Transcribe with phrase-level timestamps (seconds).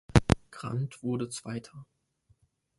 [0.49, 1.85] Grant wurde Zweiter.